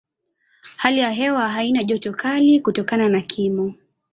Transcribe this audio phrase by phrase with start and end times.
[0.77, 3.73] Hali ya hewa haina joto kali kutokana na kimo.